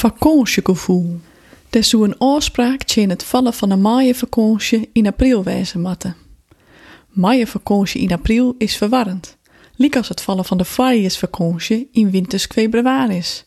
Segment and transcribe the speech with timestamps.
[0.00, 1.20] Vakantiegevoel.
[1.70, 6.16] Er zou een oorspraak tegen het vallen van een maaie vakantie in april wezen matten.
[7.08, 9.36] Maaie vakantie in april is verwarrend.
[9.76, 10.64] Liek als het vallen van de
[11.16, 12.46] vakantie in winters
[13.08, 13.46] is.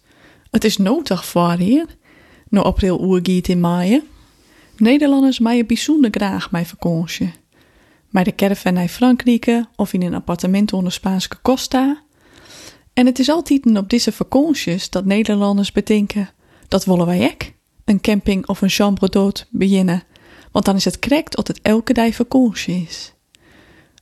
[0.52, 1.86] Het is nodig hier.
[2.50, 4.04] No april oergiet in maaien.
[4.78, 7.34] Nederlanders maaien bijzonder graag mijn vakantie.
[8.10, 12.04] Bij de caravan naar Frankrijk of in een appartement onder Spaanse Costa.
[12.94, 16.30] En het is altijd op deze vakanties dat Nederlanders bedenken,
[16.74, 17.52] dat willen wij ook,
[17.86, 20.04] een camping of een chambre d'hôte beginnen,
[20.52, 23.14] want dan is het correct dat het elke dag vakantie is.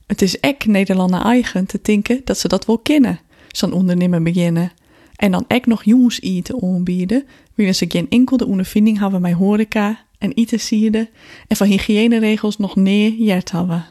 [0.06, 4.72] Het is ek Nederlander eigen te denken dat ze dat wel kennen, zo'n ondernemer beginnen.
[5.16, 10.04] En dan ek nog jongens eten aanbieden, willen ze geen enkele ondervinding hebben met horeca
[10.18, 11.10] en eten sierde
[11.48, 13.86] en van hygiëneregels nog neer jert hebben.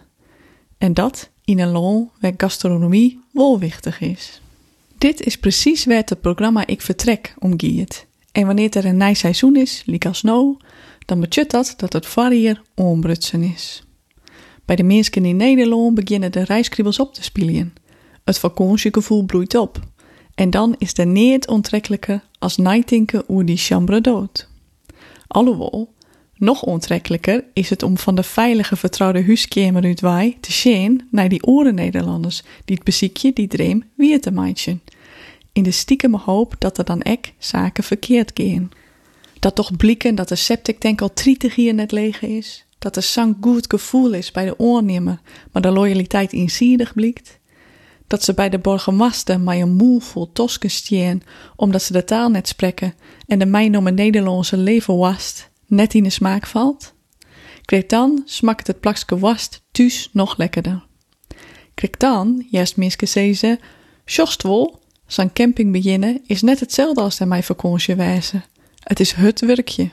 [0.78, 4.42] En dat in een land waar gastronomie wel wichtig is.
[4.98, 8.10] Dit is precies waar het programma Ik Vertrek om gaat.
[8.32, 10.58] En wanneer er een nij seizoen is, als nou,
[11.06, 13.84] dan betekent dat dat het variër onbrutsen is.
[14.66, 17.74] Bij de mensen in Nederland beginnen de reiskribbels op te spelen.
[18.24, 19.80] Het vakantiegevoel bloeit op.
[20.36, 24.50] En dan is er niet onttrekkelijker als nijtinken oer die chambre dood.
[25.28, 25.94] Alhoewel,
[26.36, 31.30] nog onttrekkelijker is het om van de veilige vertrouwde huiskamer uit wij te zien naar
[31.30, 34.82] die oren Nederlanders die het beziekje die dream weer te maken.
[35.54, 38.72] In de stiekeme hoop dat er dan ek zaken verkeerd gaan.
[39.40, 42.66] Dat toch blikken dat de septic tank al 30 hier net leeg is.
[42.80, 47.40] Dat er zo'n goed gevoel is bij de oornemer, maar de loyaliteit inziedig blikt.
[48.08, 51.22] Dat ze bij de borgemasten maar een moe vol tosken
[51.56, 52.94] omdat ze de taal net spreken
[53.28, 56.94] en de mij noemen Nederlandse leven wast net in de smaak valt.
[57.66, 60.86] Kijk dan smakt het plakske wast thuis nog lekkerder.
[61.74, 63.60] Kijk dan, juist minske zezen,
[64.38, 64.81] wel,
[65.14, 68.44] zijn camping beginnen is net hetzelfde als de mijn vakantie wijzen.
[68.80, 69.90] Het is het werkje.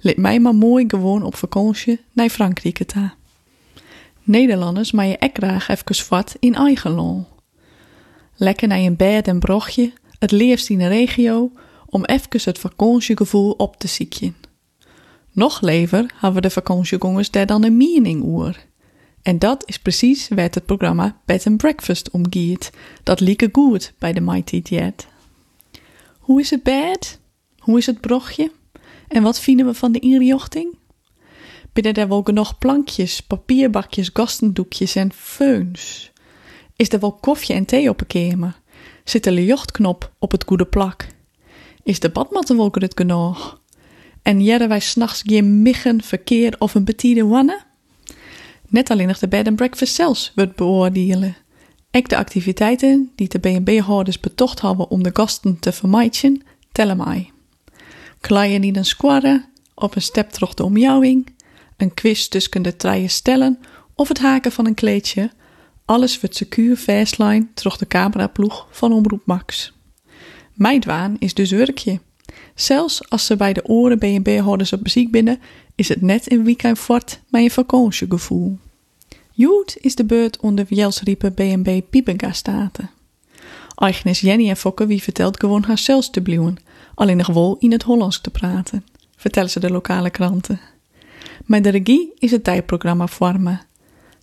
[0.00, 3.14] Laat mij maar mooi gewoon op vakantie naar Frankrijk ta.
[4.22, 7.26] Nederlanders maar je ek graag even wat in eigen lol.
[8.36, 11.52] Lekker naar een bed en brochtje, het liefst in de regio,
[11.86, 14.36] om even het vakantiegevoel op te ziekjen.
[15.32, 18.56] Nog lever hebben de vakantiegongers daar dan een mening oer.
[19.22, 22.22] En dat is precies waar het programma Bed and Breakfast om.
[23.02, 25.06] Dat lieke goed bij de Mighty Jet.
[26.18, 27.20] Hoe is het bed?
[27.58, 28.52] Hoe is het brochtje?
[29.08, 30.76] En wat vinden we van de inrichting?
[31.72, 36.12] Binnen er wel genoeg plankjes, papierbakjes, gastendoekjes en feuns?
[36.76, 38.60] Is er wel koffie en thee op een kamer?
[39.04, 41.06] Zit de lichtknop op het goede plak?
[41.82, 43.60] Is de badmat wel genoeg?
[44.22, 47.66] En jaren wij s'nachts geen miggen, verkeer of een betiede wanne?
[48.68, 51.36] Net alleen nog de bed and breakfast zelfs wordt beoordelen.
[51.90, 56.42] Ook de activiteiten die de B&B-houders betocht hebben om de gasten te vermijden,
[56.72, 57.30] tellen mij.
[58.20, 61.34] Kleien die een squarren, op een step terug de omjouwing,
[61.76, 63.58] een quiz tussen de treien stellen
[63.94, 65.30] of het haken van een kleedje,
[65.84, 69.72] alles wordt secuur fastline terug de cameraploeg van Omroep Max.
[70.54, 72.00] Mijn dwaan is dus werkje.
[72.60, 75.40] Zelfs als ze bij de oren B&B-houders op beziek binnen,
[75.74, 78.58] is het net een weekend fort met een vakantiegevoel.
[79.32, 82.90] Joet is de beurt onder Jelsriepen B&B Piepenga-staten.
[83.74, 86.56] Eigenaar Jenny en Fokke wie vertelt gewoon haar zelfs te blijven,
[86.94, 88.84] alleen nog wel in het Hollands te praten,
[89.16, 90.60] vertellen ze de lokale kranten.
[91.44, 93.60] Met de regie is het tijdprogramma vormen.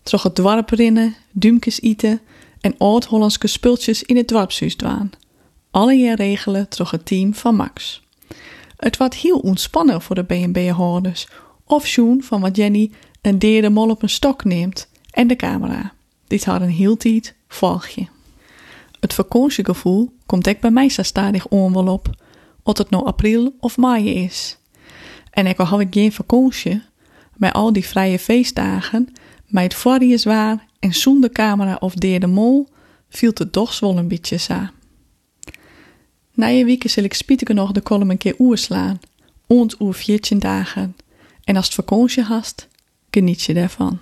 [0.04, 2.22] Trog het dorp rinnen, duimkes eten
[2.62, 5.10] en oud-Hollandse spultjes in het dorpshuis dwaan.
[5.72, 8.04] Alle jaar regelen trog het team van Max.
[8.78, 11.28] Het wordt heel ontspannen voor de B&B-houders.
[11.66, 12.92] Of Sjoen van wat Jenny
[13.22, 15.94] een derde mol op een stok neemt en de camera.
[16.28, 18.08] Dit had een heel tijd volgje.
[19.00, 22.10] Het vakantiegevoel komt ook bij mij zo stadig onwel op,
[22.64, 24.58] of het nou april of mei is.
[25.30, 26.82] En ik had ik geen vakantie,
[27.36, 29.14] met al die vrije feestdagen,
[29.46, 32.68] met het voorrie zwaar en zonder camera of derde mol,
[33.10, 34.70] viel het toch wel een beetje.
[36.36, 39.00] Na je weken zal ik spieteke nog de kolom een keer oerslaan,
[39.48, 40.96] ont oer 14 dagen.
[41.44, 42.68] En als het vakantie hast,
[43.10, 44.00] geniet je daarvan.